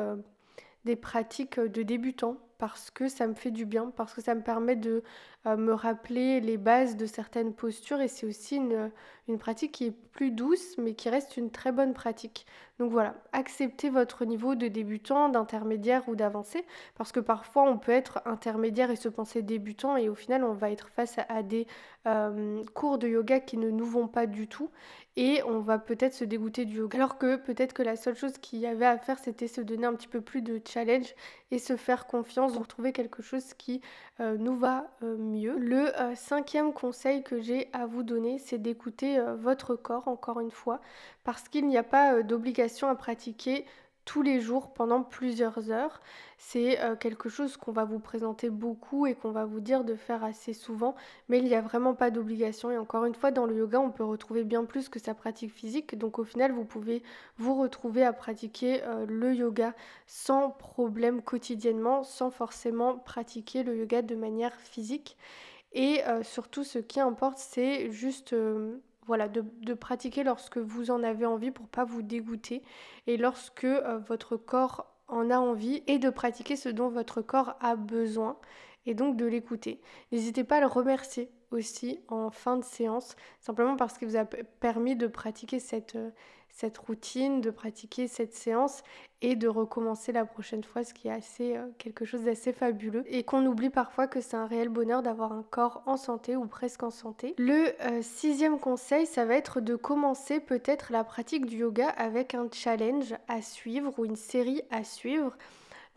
des 0.84 0.96
pratiques 0.96 1.60
de 1.60 1.82
débutants 1.82 2.36
parce 2.58 2.90
que 2.90 3.08
ça 3.08 3.26
me 3.26 3.34
fait 3.34 3.50
du 3.50 3.64
bien, 3.64 3.92
parce 3.96 4.14
que 4.14 4.20
ça 4.20 4.34
me 4.34 4.42
permet 4.42 4.76
de 4.76 5.02
me 5.46 5.72
rappeler 5.72 6.40
les 6.40 6.58
bases 6.58 6.96
de 6.96 7.06
certaines 7.06 7.54
postures 7.54 8.00
et 8.00 8.08
c'est 8.08 8.26
aussi 8.26 8.56
une, 8.56 8.90
une, 9.31 9.38
pratique 9.38 9.73
qui 9.73 9.87
est 9.87 9.91
plus 10.12 10.31
douce 10.31 10.77
mais 10.79 10.94
qui 10.94 11.09
reste 11.09 11.37
une 11.37 11.50
très 11.50 11.73
bonne 11.73 11.94
pratique. 11.94 12.47
Donc 12.81 12.93
voilà, 12.93 13.15
acceptez 13.32 13.91
votre 13.91 14.25
niveau 14.25 14.55
de 14.55 14.67
débutant, 14.67 15.29
d'intermédiaire 15.29 16.09
ou 16.09 16.17
d'avancé 16.17 16.65
parce 16.97 17.12
que 17.12 17.21
parfois 17.21 17.65
on 17.65 17.77
peut 17.77 17.93
être 17.93 18.23
intermédiaire 18.25 18.91
et 18.91 18.97
se 18.97 19.11
penser 19.11 19.43
débutant 19.43 19.99
et 19.99 20.09
au 20.09 20.15
final 20.15 20.44
on 20.44 20.55
va 20.55 20.71
être 20.71 20.88
face 20.88 21.17
à, 21.29 21.43
des 21.43 21.67
euh, 22.06 22.65
cours 22.73 22.97
de 22.97 23.06
yoga 23.06 23.38
qui 23.41 23.59
ne 23.59 23.69
nous 23.69 23.85
vont 23.85 24.09
pas 24.09 24.27
du 24.27 24.49
tout 24.49 24.71
et 25.17 25.43
on 25.43 25.61
va 25.61 25.79
peut-être 25.79 26.15
se 26.15 26.25
dégoûter 26.25 26.65
du 26.65 26.79
yoga. 26.79 26.97
Alors 26.97 27.19
que 27.19 27.37
peut-être 27.37 27.75
que 27.75 27.82
la 27.82 27.97
seule 27.97 28.17
chose 28.17 28.38
qu'il 28.38 28.61
y 28.61 28.67
avait 28.67 28.87
à 28.87 28.97
faire 28.97 29.19
c'était 29.19 29.49
se 29.49 29.61
donner 29.61 29.87
un 29.87 29.94
petit 29.94 30.09
peu 30.09 30.23
plus 30.23 30.41
de 30.41 30.59
challenge 30.67 31.15
et 31.50 31.59
se 31.59 31.77
faire 31.77 32.06
confiance, 32.06 32.56
retrouver 32.56 32.93
quelque 32.93 33.21
chose 33.21 33.53
qui 33.55 33.82
euh, 34.21 34.38
nous 34.38 34.56
va 34.56 34.91
euh, 35.03 35.19
mieux. 35.19 35.59
Le 35.59 35.93
cinquième 36.15 36.73
conseil 36.73 37.23
que 37.23 37.41
j'ai 37.41 37.69
à 37.75 37.85
vous 37.85 38.03
donner, 38.03 38.38
c'est 38.38 38.59
d'écouter 38.59 39.19
votre 39.20 39.76
corps, 39.76 40.08
encore 40.08 40.40
une 40.40 40.50
fois, 40.50 40.81
parce 41.25 41.49
qu'il 41.49 41.67
n'y 41.67 41.76
a 41.78 41.82
pas 41.82 42.22
d'obligation 42.22 42.88
à 42.88 42.94
pratiquer 42.94 43.64
tous 44.05 44.22
les 44.22 44.40
jours 44.40 44.72
pendant 44.72 45.02
plusieurs 45.02 45.70
heures. 45.70 46.00
C'est 46.37 46.81
euh, 46.81 46.96
quelque 46.96 47.28
chose 47.28 47.56
qu'on 47.56 47.70
va 47.70 47.84
vous 47.84 47.99
présenter 47.99 48.50
beaucoup 48.50 49.06
et 49.06 49.14
qu'on 49.14 49.31
va 49.31 49.44
vous 49.44 49.61
dire 49.61 49.84
de 49.84 49.94
faire 49.94 50.25
assez 50.25 50.52
souvent, 50.52 50.94
mais 51.28 51.38
il 51.38 51.44
n'y 51.44 51.55
a 51.55 51.61
vraiment 51.61 51.94
pas 51.94 52.11
d'obligation. 52.11 52.70
Et 52.70 52.78
encore 52.78 53.05
une 53.05 53.14
fois, 53.14 53.31
dans 53.31 53.46
le 53.46 53.56
yoga, 53.56 53.78
on 53.78 53.90
peut 53.90 54.05
retrouver 54.05 54.43
bien 54.43 54.64
plus 54.64 54.88
que 54.88 54.99
sa 54.99 55.14
pratique 55.14 55.52
physique. 55.52 55.96
Donc 55.96 56.19
au 56.19 56.25
final, 56.25 56.52
vous 56.52 56.64
pouvez 56.64 57.02
vous 57.38 57.55
retrouver 57.55 58.05
à 58.05 58.12
pratiquer 58.12 58.82
euh, 58.82 59.06
le 59.06 59.34
yoga 59.34 59.75
sans 60.06 60.50
problème 60.50 61.22
quotidiennement, 61.22 62.02
sans 62.02 62.31
forcément 62.31 62.96
pratiquer 62.96 63.62
le 63.62 63.76
yoga 63.76 64.02
de 64.02 64.17
manière 64.17 64.55
physique. 64.56 65.17
Et 65.72 66.02
euh, 66.06 66.25
surtout, 66.25 66.64
ce 66.64 66.81
qui 66.81 66.99
importe, 66.99 67.38
c'est 67.38 67.93
juste 67.93 68.34
voilà, 69.10 69.26
de, 69.26 69.74
pratiquer 69.74 70.22
lorsque 70.22 70.58
vous 70.58 70.92
en 70.92 71.02
avez 71.02 71.26
envie 71.26 71.50
pour 71.50 71.66
pas 71.66 71.82
vous 71.82 72.00
dégoûter 72.00 72.62
et 73.08 73.16
lorsque 73.16 73.64
euh, 73.64 73.98
votre 73.98 74.36
corps 74.36 74.86
en 75.08 75.30
a 75.30 75.38
envie 75.38 75.82
et 75.88 75.98
de 75.98 76.10
pratiquer 76.10 76.54
ce 76.54 76.68
dont 76.68 76.90
votre 76.90 77.20
corps 77.20 77.56
a 77.60 77.74
besoin 77.74 78.36
et 78.86 78.94
donc 78.94 79.17
de 79.17 79.26
l'écouter. 79.26 79.81
N'hésitez 80.12 80.44
pas 80.44 80.58
à 80.58 80.60
le 80.60 80.69
remercier 80.69 81.29
aussi 81.50 81.98
en 82.06 82.31
fin 82.31 82.56
de 82.56 82.62
séance, 82.62 83.17
simplement 83.40 83.74
parce 83.74 83.98
qu'il 83.98 84.06
vous 84.06 84.17
a 84.17 84.26
permis 84.26 84.94
de 84.94 85.08
pratiquer 85.08 85.58
cette, 85.58 85.96
euh, 85.96 86.10
cette 86.52 86.78
routine, 86.78 87.40
de 87.40 87.50
pratiquer 87.50 88.08
cette 88.08 88.34
séance 88.34 88.82
et 89.22 89.36
de 89.36 89.48
recommencer 89.48 90.12
la 90.12 90.24
prochaine 90.24 90.64
fois, 90.64 90.84
ce 90.84 90.94
qui 90.94 91.08
est 91.08 91.12
assez 91.12 91.56
euh, 91.56 91.66
quelque 91.78 92.04
chose 92.04 92.24
d'assez 92.24 92.52
fabuleux 92.52 93.04
et 93.06 93.22
qu'on 93.22 93.44
oublie 93.46 93.70
parfois 93.70 94.06
que 94.06 94.20
c'est 94.20 94.36
un 94.36 94.46
réel 94.46 94.69
bonheur 94.69 95.02
d'avoir 95.02 95.32
un 95.32 95.42
corps 95.42 95.82
en 95.86 95.96
santé 95.96 96.36
ou 96.36 96.46
presque 96.46 96.82
en 96.82 96.90
santé. 96.90 97.34
Le 97.38 97.74
euh, 97.82 98.02
sixième 98.02 98.58
conseil, 98.58 99.06
ça 99.06 99.24
va 99.24 99.34
être 99.34 99.60
de 99.60 99.76
commencer 99.76 100.40
peut-être 100.40 100.92
la 100.92 101.04
pratique 101.04 101.46
du 101.46 101.58
yoga 101.58 101.88
avec 101.88 102.34
un 102.34 102.48
challenge 102.50 103.14
à 103.28 103.42
suivre 103.42 103.92
ou 103.98 104.04
une 104.04 104.16
série 104.16 104.62
à 104.70 104.84
suivre. 104.84 105.36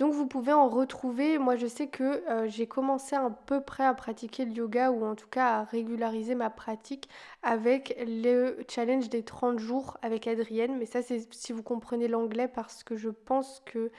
Donc 0.04 0.16
vous 0.16 0.28
pouvez 0.28 0.52
en 0.52 0.68
retrouver. 0.68 1.38
Moi 1.38 1.56
je 1.56 1.66
sais 1.66 1.88
que 1.88 2.30
euh, 2.30 2.46
j'ai 2.50 2.68
commencé 2.68 3.16
à 3.16 3.30
peu 3.30 3.62
près 3.62 3.86
à 3.86 3.94
pratiquer 3.94 4.44
le 4.44 4.52
yoga 4.52 4.92
ou 4.92 5.06
en 5.06 5.16
tout 5.16 5.30
cas 5.30 5.60
à 5.60 5.64
régulariser 5.64 6.36
ma 6.36 6.50
pratique 6.50 7.08
avec 7.42 7.96
le 8.06 8.58
challenge 8.70 9.08
des 9.08 9.24
30 9.24 9.60
jours 9.60 9.98
avec 10.02 10.28
Adrienne. 10.28 10.76
Mais 10.78 10.86
ça 10.86 11.02
c'est 11.02 11.26
si 11.34 11.54
vous 11.54 11.64
comprenez 11.64 12.10
l'anglais 12.10 12.50
parce 12.50 12.84
que 12.84 12.98
je 12.98 13.08
pense 13.08 13.62
que 13.66 13.92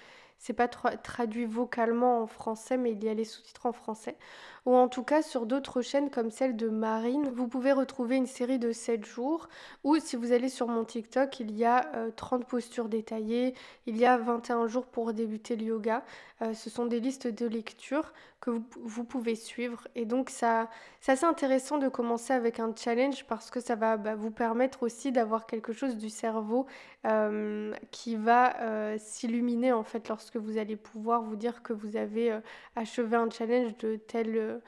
c'est 0.45 0.53
pas 0.53 0.69
traduit 0.69 1.47
vocalement 1.47 2.21
en 2.21 2.27
français, 2.27 2.77
mais 2.77 2.93
il 2.93 3.03
y 3.03 3.09
a 3.09 3.15
les 3.15 3.25
sous-titres 3.25 3.65
en 3.65 3.73
français. 3.73 4.19
Ou 4.67 4.75
en 4.75 4.89
tout 4.89 5.03
cas 5.03 5.23
sur 5.23 5.47
d'autres 5.47 5.81
chaînes 5.81 6.11
comme 6.11 6.31
celle 6.31 6.55
de 6.55 6.69
Marine, 6.69 7.31
vous 7.35 7.49
pouvez 7.49 7.73
retrouver 7.73 8.17
une 8.17 8.27
série 8.27 8.59
de 8.59 8.71
7 8.71 9.07
jours. 9.07 9.49
Ou 9.85 9.97
si 10.01 10.17
vous 10.17 10.33
allez 10.33 10.51
sur 10.51 10.69
mon 10.69 10.85
TikTok, 10.85 11.41
il 11.41 11.57
y 11.57 11.65
a 11.65 11.91
30 12.17 12.43
euh, 12.43 12.45
postures 12.45 12.91
détaillées, 12.91 13.55
il 13.87 13.97
y 13.97 14.05
a 14.05 14.19
21 14.19 14.67
jours 14.67 14.85
pour 14.85 15.15
débuter 15.15 15.57
le 15.57 15.65
yoga. 15.65 16.05
Euh, 16.43 16.53
ce 16.53 16.69
sont 16.69 16.85
des 16.85 17.01
listes 17.01 17.27
de 17.27 17.47
lecture 17.47 18.13
que 18.45 18.51
vous, 18.83 19.05
pouvez 19.05 19.35
suivre. 19.37 19.89
Et 19.95 20.05
donc 20.05 20.29
ça, 20.29 20.69
c'est 21.01 21.13
assez 21.13 21.25
intéressant 21.25 21.79
de 21.79 21.89
commencer 21.89 22.35
avec 22.35 22.61
un 22.61 22.75
challenge 22.77 23.25
parce 23.27 23.51
que 23.51 23.61
ça 23.61 23.75
va 23.75 23.97
bah, 23.97 24.15
vous 24.15 24.31
permettre 24.31 24.83
aussi 24.83 25.11
d'avoir 25.11 25.47
quelque 25.47 25.73
chose 25.73 25.97
du 25.97 26.11
cerveau 26.11 26.67
euh, 27.07 27.73
qui 27.91 28.17
va 28.17 28.99
s'illuminer 28.99 29.73
en 29.73 29.85
fait 29.85 30.09
lorsque 30.09 30.35
que 30.35 30.39
vous 30.39 30.59
allez 30.59 30.75
pouvoir 30.75 31.23
vous 31.23 31.37
dire 31.37 31.63
que 31.63 31.73
vous 31.73 31.97
avez 31.97 32.33
euh, 32.33 32.41
achevé 32.75 33.17
un 33.17 33.31
challenge 33.31 33.77
de 33.79 33.95
tel 33.95 34.37
euh, 34.37 34.59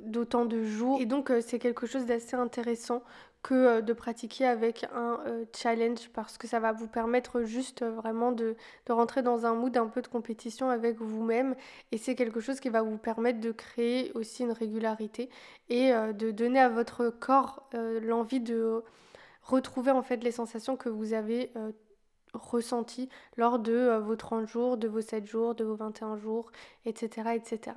d'autant 0.00 0.44
de 0.46 0.62
jours. 0.62 1.00
Et 1.00 1.06
donc 1.06 1.30
euh, 1.30 1.40
c'est 1.40 1.58
quelque 1.58 1.86
chose 1.86 2.06
d'assez 2.06 2.36
intéressant 2.36 3.02
que 3.46 3.54
euh, 3.54 3.80
de 3.80 3.92
pratiquer 3.92 4.44
avec 4.44 4.84
un 4.92 5.20
euh, 5.26 5.44
challenge 5.54 6.08
parce 6.12 6.36
que 6.36 6.48
ça 6.48 6.58
va 6.58 6.72
vous 6.72 6.88
permettre 6.88 7.42
juste 7.42 7.82
euh, 7.82 7.92
vraiment 7.92 8.32
de, 8.32 8.56
rentrer 8.88 9.22
dans 9.22 9.46
un 9.46 9.54
mood 9.54 9.76
un 9.76 9.86
peu 9.86 10.02
de 10.02 10.08
compétition 10.08 10.68
avec 10.68 10.98
vous-même 11.00 11.54
et 11.92 11.98
c'est 11.98 12.16
quelque 12.16 12.40
chose 12.40 12.58
qui 12.58 12.70
va 12.70 12.82
vous 12.82 12.98
permettre 12.98 13.40
de 13.40 13.52
créer 13.52 14.10
aussi 14.14 14.42
une 14.42 14.50
régularité 14.50 15.30
et 15.68 15.92
de 15.92 16.30
donner 16.30 16.60
à 16.60 16.68
votre 16.68 17.10
corps 17.10 17.68
l'envie 18.02 18.40
de 18.40 18.82
retrouver 19.42 19.90
en 19.90 20.02
fait 20.02 20.22
les 20.24 20.30
sensations 20.30 20.76
que 20.76 20.88
vous 20.88 21.12
avez 21.12 21.52
ressenties 22.32 23.08
lors 23.36 23.58
de 23.58 23.98
vos 23.98 24.16
30 24.16 24.46
jours, 24.46 24.76
de 24.76 24.88
vos 24.88 25.00
7 25.00 25.26
jours, 25.26 25.54
de 25.54 25.64
vos 25.64 25.76
21 25.76 26.16
jours, 26.16 26.50
etc. 26.84 27.30
etc. 27.34 27.76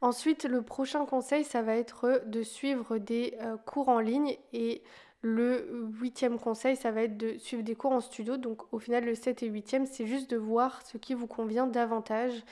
Ensuite, 0.00 0.44
le 0.44 0.62
prochain 0.62 1.06
conseil, 1.06 1.44
ça 1.44 1.62
va 1.62 1.76
être 1.76 2.22
de 2.26 2.42
suivre 2.42 2.98
des 2.98 3.36
euh, 3.40 3.56
cours 3.56 3.88
en 3.88 4.00
ligne 4.00 4.36
et 4.52 4.82
le 5.22 5.90
huitième 6.00 6.38
conseil, 6.38 6.76
ça 6.76 6.90
va 6.90 7.02
être 7.02 7.16
de 7.16 7.36
suivre 7.38 7.62
des 7.62 7.74
cours 7.74 7.92
en 7.92 8.00
studio. 8.00 8.36
Donc 8.36 8.62
au 8.72 8.78
final, 8.78 9.04
le 9.04 9.14
7 9.14 9.42
et 9.42 9.50
8e, 9.50 9.86
c'est 9.86 10.06
juste 10.06 10.30
de 10.30 10.36
voir 10.36 10.82
ce 10.86 10.98
qui 10.98 11.14
vous 11.14 11.26
convient 11.26 11.66
davantage. 11.66 12.44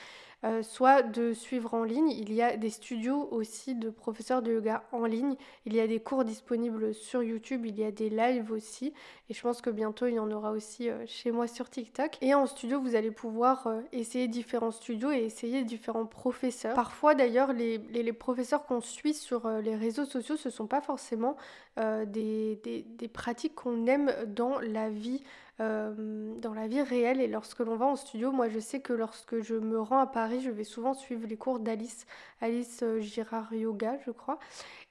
Euh, 0.43 0.61
soit 0.61 1.01
de 1.01 1.33
suivre 1.33 1.73
en 1.73 1.83
ligne. 1.83 2.09
Il 2.11 2.31
y 2.31 2.41
a 2.41 2.55
des 2.55 2.69
studios 2.69 3.27
aussi 3.31 3.73
de 3.73 3.89
professeurs 3.89 4.41
de 4.43 4.51
yoga 4.51 4.83
en 4.91 5.05
ligne. 5.05 5.35
Il 5.65 5.73
y 5.73 5.79
a 5.79 5.87
des 5.87 5.99
cours 5.99 6.23
disponibles 6.23 6.93
sur 6.93 7.23
YouTube. 7.23 7.65
Il 7.65 7.79
y 7.79 7.83
a 7.83 7.91
des 7.91 8.09
lives 8.09 8.51
aussi. 8.51 8.93
Et 9.29 9.33
je 9.33 9.41
pense 9.41 9.61
que 9.61 9.71
bientôt, 9.71 10.05
il 10.05 10.15
y 10.15 10.19
en 10.19 10.29
aura 10.29 10.51
aussi 10.51 10.89
euh, 10.89 11.03
chez 11.07 11.31
moi 11.31 11.47
sur 11.47 11.69
TikTok. 11.69 12.17
Et 12.21 12.35
en 12.35 12.45
studio, 12.45 12.79
vous 12.79 12.95
allez 12.95 13.11
pouvoir 13.11 13.65
euh, 13.65 13.81
essayer 13.91 14.27
différents 14.27 14.71
studios 14.71 15.09
et 15.09 15.23
essayer 15.23 15.63
différents 15.63 16.05
professeurs. 16.05 16.75
Parfois, 16.75 17.15
d'ailleurs, 17.15 17.51
les, 17.51 17.79
les, 17.79 18.13
professeurs 18.13 18.65
qu'on 18.65 18.81
suit 18.81 19.15
sur 19.15 19.49
les 19.49 19.75
réseaux 19.75 20.05
sociaux, 20.05 20.37
ce 20.37 20.49
ne 20.49 20.53
sont 20.53 20.67
pas 20.67 20.79
forcément 20.79 21.35
des, 21.77 22.59
des, 22.63 22.85
des 22.87 23.07
pratiques 23.09 23.55
qu'on 23.55 23.85
aime 23.87 24.11
dans 24.27 24.59
la 24.59 24.89
vie 24.89 25.21
euh, 25.61 26.35
dans 26.39 26.53
la 26.53 26.67
vie 26.67 26.81
réelle. 26.81 27.21
Et 27.21 27.27
lorsque 27.27 27.59
l'on 27.59 27.75
va 27.77 27.85
en 27.85 27.95
studio, 27.95 28.31
moi 28.31 28.49
je 28.49 28.59
sais 28.59 28.81
que 28.81 28.91
lorsque 28.93 29.41
je 29.41 29.55
me 29.55 29.79
rends 29.79 29.99
à 29.99 30.07
Paris, 30.07 30.41
je 30.41 30.49
vais 30.49 30.63
souvent 30.63 30.93
suivre 30.93 31.27
les 31.27 31.37
cours 31.37 31.59
d'Alice, 31.59 32.05
Alice 32.41 32.81
euh, 32.83 32.99
Girard 32.99 33.53
Yoga, 33.53 33.97
je 34.05 34.11
crois. 34.11 34.37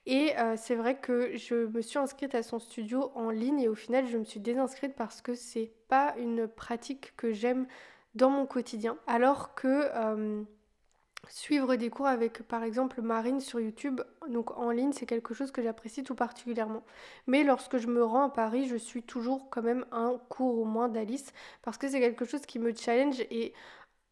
Et 0.06 0.37
euh, 0.38 0.54
c'est 0.56 0.75
vrai 0.75 0.99
que 0.99 1.37
je 1.37 1.66
me 1.66 1.83
suis 1.83 1.99
inscrite 1.99 2.35
à 2.35 2.42
son 2.42 2.59
studio 2.59 3.11
en 3.14 3.30
ligne 3.30 3.61
et 3.61 3.68
au 3.68 3.75
final 3.75 4.06
je 4.06 4.16
me 4.16 4.25
suis 4.25 4.40
désinscrite 4.40 4.94
parce 4.94 5.21
que 5.21 5.35
c'est 5.35 5.73
pas 5.88 6.14
une 6.18 6.49
pratique 6.49 7.14
que 7.16 7.33
j'aime 7.33 7.66
dans 8.14 8.30
mon 8.30 8.47
quotidien. 8.47 8.97
Alors 9.06 9.54
que 9.54 10.44
Suivre 11.28 11.76
des 11.76 11.90
cours 11.90 12.07
avec 12.07 12.43
par 12.43 12.62
exemple 12.62 13.00
Marine 13.00 13.40
sur 13.40 13.59
YouTube, 13.59 14.00
donc 14.28 14.57
en 14.59 14.71
ligne, 14.71 14.93
c'est 14.93 15.07
quelque 15.07 15.33
chose 15.35 15.50
que 15.52 15.62
j'apprécie 15.62 16.02
tout 16.04 16.14
particulièrement. 16.14 16.85
Mais 17.26 17.45
lorsque 17.45 17.78
je 17.78 17.87
me 17.87 18.04
rends 18.04 18.25
à 18.25 18.28
Paris, 18.28 18.69
je 18.69 18.76
suis 18.76 19.02
toujours 19.02 19.49
quand 19.50 19.62
même 19.62 19.87
un 19.90 20.19
cours 20.28 20.59
au 20.59 20.64
moins 20.64 20.88
d'Alice 20.88 21.33
parce 21.62 21.78
que 21.78 21.88
c'est 21.88 22.00
quelque 22.00 22.25
chose 22.25 22.43
qui 22.43 22.59
me 22.59 22.75
challenge 22.75 23.21
et 23.31 23.54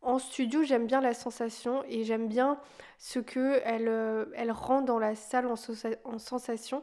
en 0.00 0.18
studio, 0.18 0.62
j'aime 0.64 0.86
bien 0.86 1.00
la 1.00 1.14
sensation 1.14 1.84
et 1.88 2.04
j'aime 2.04 2.28
bien 2.28 2.58
ce 2.98 3.18
que 3.20 3.60
elle, 3.64 3.88
euh, 3.88 4.24
elle 4.34 4.50
rend 4.50 4.82
dans 4.82 4.98
la 4.98 5.14
salle 5.14 5.46
en, 5.46 5.54
en 6.04 6.18
sensation 6.18 6.82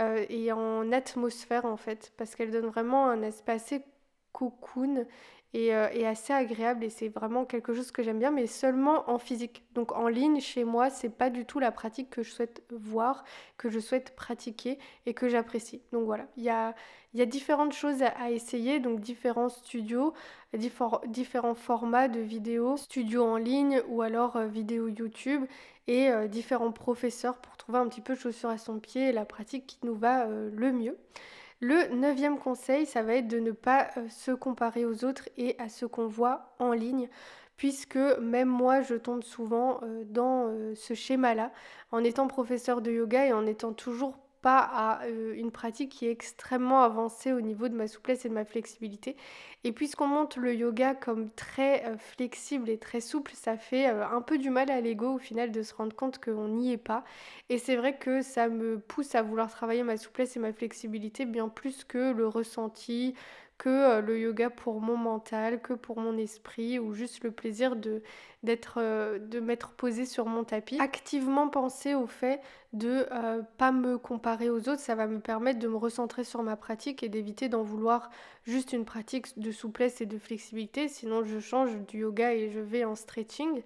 euh, 0.00 0.24
et 0.28 0.52
en 0.52 0.92
atmosphère 0.92 1.64
en 1.66 1.76
fait 1.76 2.12
parce 2.16 2.34
qu'elle 2.36 2.50
donne 2.50 2.66
vraiment 2.66 3.06
un 3.08 3.22
aspect 3.22 3.52
assez 3.52 3.84
cocoon 4.32 5.06
euh, 5.56 5.88
et, 5.92 6.04
assez 6.04 6.32
agréable 6.32 6.82
et 6.82 6.90
c'est 6.90 7.08
vraiment 7.08 7.44
quelque 7.44 7.74
chose 7.74 7.92
que 7.92 8.02
j'aime 8.02 8.18
bien 8.18 8.32
mais 8.32 8.48
seulement 8.48 9.08
en 9.08 9.18
physique. 9.18 9.64
Donc 9.74 9.92
en 9.92 10.08
ligne 10.08 10.40
chez 10.40 10.64
moi, 10.64 10.90
c'est 10.90 11.10
pas 11.10 11.30
du 11.30 11.44
tout 11.44 11.60
la 11.60 11.70
pratique 11.70 12.10
que 12.10 12.24
je 12.24 12.30
souhaite 12.32 12.64
voir, 12.70 13.24
que 13.56 13.70
je 13.70 13.78
souhaite 13.78 14.16
pratiquer 14.16 14.78
et 15.06 15.14
que 15.14 15.28
j'apprécie. 15.28 15.80
Donc 15.92 16.06
voilà, 16.06 16.26
il 16.36 16.42
y 16.42 16.50
a, 16.50 16.74
y 17.14 17.22
a 17.22 17.26
différentes 17.26 17.72
choses 17.72 18.02
à, 18.02 18.32
essayer, 18.32 18.80
donc 18.80 18.98
différents 19.00 19.48
studios, 19.48 20.12
différents 20.54 21.54
formats 21.54 22.08
de 22.08 22.20
vidéos, 22.20 22.76
studios 22.76 23.24
en 23.24 23.36
ligne 23.36 23.80
ou 23.88 24.02
alors 24.02 24.36
euh, 24.36 24.48
YouTube 24.48 25.44
et 25.86 26.10
euh, 26.10 26.26
différents 26.26 26.72
professeurs 26.72 27.38
pour 27.38 27.56
trouver 27.56 27.78
un 27.78 27.86
petit 27.86 28.00
peu 28.00 28.16
chaussure 28.16 28.50
à 28.50 28.58
son 28.58 28.80
pied 28.80 29.10
et 29.10 29.12
la 29.12 29.24
pratique 29.24 29.66
qui 29.68 29.78
nous 29.84 29.94
va 29.94 30.26
le 30.26 30.72
mieux. 30.72 30.96
Le 31.60 31.94
neuvième 31.94 32.38
conseil, 32.38 32.86
ça 32.86 33.02
va 33.02 33.14
être 33.14 33.28
de 33.28 33.38
ne 33.38 33.52
pas 33.52 33.88
euh, 33.96 34.08
se 34.08 34.32
comparer 34.32 34.84
aux 34.84 35.04
autres 35.04 35.28
et 35.36 35.56
à 35.58 35.68
ce 35.68 35.86
qu'on 35.86 36.06
voit 36.06 36.54
en 36.58 36.72
ligne 36.72 37.08
puisque 37.56 37.96
même 37.96 38.48
moi 38.48 38.82
je 38.82 38.94
tombe 38.94 39.22
souvent 39.22 39.80
euh, 39.82 40.04
dans 40.06 40.48
euh, 40.48 40.74
ce 40.74 40.94
schéma-là. 40.94 41.52
En 41.92 42.02
étant 42.02 42.26
professeur 42.26 42.82
de 42.82 42.90
yoga 42.90 43.26
et 43.26 43.32
en 43.32 43.46
étant 43.46 43.72
toujours 43.72 44.18
pas 44.44 44.58
à 44.58 45.06
euh, 45.06 45.32
une 45.34 45.50
pratique 45.50 45.90
qui 45.90 46.06
est 46.06 46.10
extrêmement 46.10 46.82
avancée 46.82 47.32
au 47.32 47.40
niveau 47.40 47.68
de 47.68 47.74
ma 47.74 47.88
souplesse 47.88 48.26
et 48.26 48.28
de 48.28 48.34
ma 48.34 48.44
flexibilité. 48.44 49.16
Et 49.64 49.72
puisqu'on 49.72 50.06
monte 50.06 50.36
le 50.36 50.54
yoga 50.54 50.94
comme 50.94 51.30
très 51.30 51.86
euh, 51.86 51.96
flexible 51.96 52.68
et 52.68 52.76
très 52.76 53.00
souple, 53.00 53.32
ça 53.34 53.56
fait 53.56 53.88
euh, 53.88 54.06
un 54.06 54.20
peu 54.20 54.36
du 54.36 54.50
mal 54.50 54.70
à 54.70 54.82
l'ego 54.82 55.14
au 55.14 55.18
final 55.18 55.50
de 55.50 55.62
se 55.62 55.72
rendre 55.72 55.96
compte 55.96 56.22
qu'on 56.22 56.48
n'y 56.48 56.72
est 56.72 56.76
pas. 56.76 57.04
Et 57.48 57.56
c'est 57.56 57.76
vrai 57.76 57.96
que 57.96 58.20
ça 58.20 58.48
me 58.50 58.78
pousse 58.78 59.14
à 59.14 59.22
vouloir 59.22 59.50
travailler 59.50 59.82
ma 59.82 59.96
souplesse 59.96 60.36
et 60.36 60.40
ma 60.40 60.52
flexibilité 60.52 61.24
bien 61.24 61.48
plus 61.48 61.82
que 61.84 62.12
le 62.12 62.28
ressenti, 62.28 63.14
que 63.58 63.68
euh, 63.68 64.00
le 64.00 64.18
yoga 64.18 64.50
pour 64.50 64.80
mon 64.80 64.96
mental, 64.96 65.60
que 65.60 65.72
pour 65.72 66.00
mon 66.00 66.16
esprit, 66.16 66.78
ou 66.78 66.92
juste 66.92 67.22
le 67.22 67.30
plaisir 67.30 67.76
de 67.76 68.02
euh, 68.76 69.40
m'être 69.40 69.70
posé 69.70 70.04
sur 70.06 70.26
mon 70.26 70.44
tapis. 70.44 70.78
Activement 70.80 71.48
penser 71.48 71.94
au 71.94 72.06
fait 72.06 72.40
de 72.72 73.06
euh, 73.12 73.42
pas 73.58 73.72
me 73.72 73.96
comparer 73.96 74.50
aux 74.50 74.68
autres, 74.68 74.80
ça 74.80 74.94
va 74.94 75.06
me 75.06 75.20
permettre 75.20 75.60
de 75.60 75.68
me 75.68 75.76
recentrer 75.76 76.24
sur 76.24 76.42
ma 76.42 76.56
pratique 76.56 77.02
et 77.02 77.08
d'éviter 77.08 77.48
d'en 77.48 77.62
vouloir 77.62 78.10
juste 78.44 78.72
une 78.72 78.84
pratique 78.84 79.38
de 79.38 79.52
souplesse 79.52 80.00
et 80.00 80.06
de 80.06 80.18
flexibilité. 80.18 80.88
Sinon, 80.88 81.24
je 81.24 81.38
change 81.38 81.76
du 81.88 81.98
yoga 81.98 82.34
et 82.34 82.50
je 82.50 82.60
vais 82.60 82.84
en 82.84 82.96
stretching. 82.96 83.62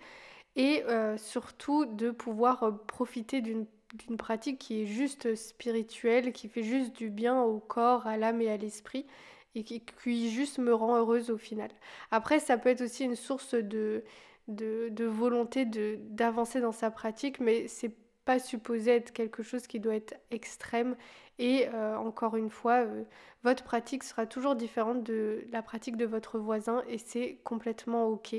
Et 0.57 0.83
surtout 1.19 1.85
de 1.85 2.11
pouvoir 2.11 2.81
profiter 2.89 3.41
d'une 3.41 3.65
d'une 3.95 4.19
pratique 4.19 4.59
qui 4.59 4.83
est 4.83 4.87
juste 4.87 5.35
spirituelle, 5.35 6.33
qui 6.33 6.49
fait 6.49 6.63
juste 6.63 6.95
du 6.95 7.09
bien 7.09 7.41
au 7.41 7.59
corps, 7.59 8.07
à 8.07 8.19
l'âme 8.19 8.43
et 8.43 8.51
à 8.51 8.59
l'esprit 8.59 9.07
et 9.55 9.65
qui, 9.65 10.31
juste 10.31 10.59
me 10.59 10.75
rend 10.75 10.97
heureuse 10.97 11.31
au 11.31 11.39
final. 11.39 11.71
Après, 12.11 12.39
ça 12.41 12.59
peut 12.59 12.69
être 12.71 12.83
aussi 12.83 13.05
une 13.05 13.17
source 13.17 13.55
de, 13.55 14.05
de, 14.49 14.89
de 14.91 15.05
volonté 15.05 15.65
d'avancer 15.65 16.61
dans 16.61 16.73
sa 16.73 16.91
pratique, 16.91 17.41
mais 17.41 17.69
c'est 17.69 17.95
pas 18.25 18.39
supposé 18.39 18.93
être 18.93 19.13
quelque 19.13 19.43
chose 19.43 19.67
qui 19.67 19.81
doit 19.81 19.95
être 19.95 20.15
extrême. 20.31 20.97
Et 21.39 21.69
euh, 21.73 21.97
encore 21.97 22.37
une 22.37 22.51
fois, 22.51 22.81
euh, 22.85 23.05
votre 23.45 23.63
pratique 23.63 24.03
sera 24.03 24.27
toujours 24.27 24.57
différente 24.57 25.05
de 25.05 25.45
la 25.53 25.63
pratique 25.63 25.97
de 25.97 26.05
votre 26.05 26.39
voisin 26.39 26.83
et 26.89 26.99
c'est 26.99 27.39
complètement 27.45 28.07
ok. 28.07 28.35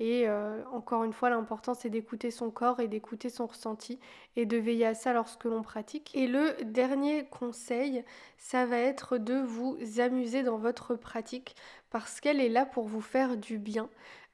Et 0.00 0.26
euh, 0.26 0.64
encore 0.72 1.04
une 1.04 1.12
fois, 1.12 1.30
l'important 1.30 1.74
c'est 1.74 1.90
d'écouter 1.90 2.30
son 2.30 2.50
corps 2.50 2.80
et 2.80 2.88
d'écouter 2.88 3.28
son 3.28 3.46
ressenti 3.46 4.00
et 4.34 4.46
de 4.46 4.56
veiller 4.56 4.86
à 4.86 4.94
ça 4.94 5.12
lorsque 5.12 5.44
l'on 5.44 5.62
pratique. 5.62 6.10
Et 6.14 6.26
le 6.26 6.56
dernier 6.64 7.26
conseil, 7.26 8.02
ça 8.38 8.66
va 8.66 8.78
être 8.78 9.18
de 9.18 9.34
vous 9.34 9.78
amuser 9.98 10.42
dans 10.42 10.56
votre 10.56 10.96
pratique 10.96 11.54
parce 11.90 12.20
qu'elle 12.20 12.40
est 12.40 12.48
là 12.48 12.66
pour 12.66 12.88
vous 12.88 13.02
faire 13.02 13.36
du 13.36 13.58
bien. 13.58 13.88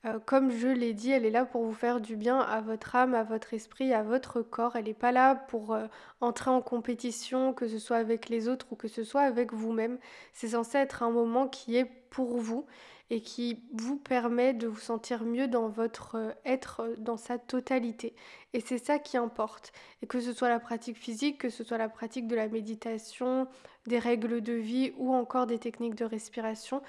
Euh, 0.04 0.18
comme 0.24 0.50
je 0.50 0.68
l'ai 0.68 0.92
dit, 0.92 1.10
elle 1.10 1.24
est 1.24 1.30
là 1.30 1.44
pour 1.44 1.64
vous 1.64 1.72
faire 1.72 2.00
du 2.00 2.16
bien 2.16 2.38
à 2.38 2.60
votre 2.60 2.94
âme, 2.94 3.14
à 3.14 3.24
votre 3.24 3.54
esprit, 3.54 3.92
à 3.92 4.02
votre 4.02 4.42
corps. 4.42 4.76
Elle 4.76 4.84
n'est 4.84 4.94
pas 4.94 5.12
là 5.12 5.34
pour 5.34 5.72
euh, 5.72 5.86
entrer 6.20 6.50
en 6.50 6.60
compétition, 6.60 7.52
que 7.54 7.66
ce 7.66 7.78
soit 7.78 7.96
avec 7.96 8.28
les 8.28 8.48
autres 8.48 8.66
ou 8.70 8.76
que 8.76 8.88
ce 8.88 9.04
soit 9.04 9.22
avec 9.22 9.52
vous-même. 9.52 9.98
C'est 10.32 10.48
censé 10.48 10.78
être 10.78 11.02
un 11.02 11.10
moment 11.10 11.48
qui 11.48 11.76
est 11.76 11.86
pour 12.10 12.38
vous 12.38 12.66
et 13.08 13.20
qui 13.20 13.62
vous 13.72 13.96
permet 13.96 14.52
de 14.52 14.66
vous 14.66 14.80
sentir 14.80 15.24
mieux 15.24 15.46
dans 15.48 15.68
votre 15.68 16.16
euh, 16.16 16.32
être 16.44 16.94
dans 16.98 17.16
sa 17.16 17.38
totalité. 17.38 18.14
Et 18.52 18.60
c'est 18.60 18.78
ça 18.78 18.98
qui 18.98 19.16
importe. 19.16 19.72
Et 20.02 20.06
que 20.06 20.20
ce 20.20 20.32
soit 20.32 20.48
la 20.48 20.60
pratique 20.60 20.98
physique, 20.98 21.38
que 21.38 21.50
ce 21.50 21.64
soit 21.64 21.78
la 21.78 21.88
pratique 21.88 22.26
de 22.26 22.36
la 22.36 22.48
méditation, 22.48 23.48
des 23.86 23.98
règles 23.98 24.40
de 24.40 24.52
vie 24.52 24.92
ou 24.98 25.14
encore 25.14 25.46
des 25.46 25.58
techniques 25.58 25.94
de 25.94 26.04
respiration, 26.04 26.82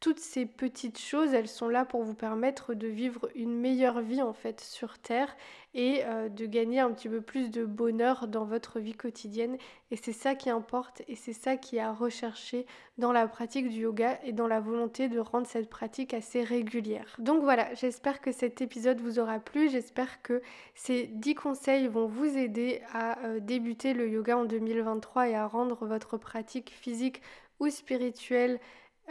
toutes 0.00 0.20
ces 0.20 0.44
petites 0.44 0.98
choses, 0.98 1.32
elles 1.32 1.48
sont 1.48 1.68
là 1.68 1.84
pour 1.84 2.02
vous 2.02 2.14
permettre 2.14 2.74
de 2.74 2.86
vivre 2.86 3.28
une 3.34 3.58
meilleure 3.58 4.02
vie 4.02 4.20
en 4.20 4.34
fait 4.34 4.60
sur 4.60 4.98
Terre 4.98 5.34
et 5.74 6.02
euh, 6.04 6.28
de 6.28 6.44
gagner 6.46 6.80
un 6.80 6.90
petit 6.90 7.08
peu 7.08 7.20
plus 7.20 7.50
de 7.50 7.64
bonheur 7.64 8.28
dans 8.28 8.44
votre 8.44 8.78
vie 8.78 8.94
quotidienne. 8.94 9.56
Et 9.90 9.96
c'est 9.96 10.12
ça 10.12 10.34
qui 10.34 10.50
importe 10.50 11.02
et 11.08 11.16
c'est 11.16 11.32
ça 11.32 11.56
qui 11.56 11.76
est 11.76 11.80
à 11.80 11.92
rechercher 11.92 12.66
dans 12.98 13.10
la 13.10 13.26
pratique 13.26 13.68
du 13.68 13.80
yoga 13.80 14.18
et 14.22 14.32
dans 14.32 14.46
la 14.46 14.60
volonté 14.60 15.08
de 15.08 15.18
rendre 15.18 15.46
cette 15.46 15.70
pratique 15.70 16.12
assez 16.12 16.42
régulière. 16.42 17.16
Donc 17.18 17.42
voilà, 17.42 17.72
j'espère 17.74 18.20
que 18.20 18.32
cet 18.32 18.60
épisode 18.60 19.00
vous 19.00 19.18
aura 19.18 19.38
plu. 19.38 19.70
J'espère 19.70 20.22
que 20.22 20.42
ces 20.74 21.06
10 21.06 21.34
conseils 21.34 21.88
vont 21.88 22.06
vous 22.06 22.36
aider 22.36 22.82
à 22.92 23.18
euh, 23.24 23.40
débuter 23.40 23.94
le 23.94 24.08
yoga 24.08 24.36
en 24.36 24.44
2023 24.44 25.28
et 25.28 25.34
à 25.34 25.46
rendre 25.46 25.86
votre 25.86 26.18
pratique 26.18 26.70
physique 26.70 27.22
ou 27.60 27.70
spirituelle 27.70 28.60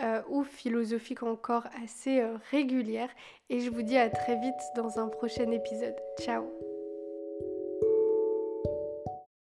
euh, 0.01 0.21
ou 0.29 0.43
philosophique 0.43 1.23
encore 1.23 1.67
assez 1.83 2.19
euh, 2.19 2.37
régulière. 2.51 3.09
Et 3.49 3.61
je 3.61 3.69
vous 3.69 3.81
dis 3.81 3.97
à 3.97 4.09
très 4.09 4.39
vite 4.39 4.53
dans 4.75 4.99
un 4.99 5.07
prochain 5.07 5.49
épisode. 5.51 5.95
Ciao 6.19 6.64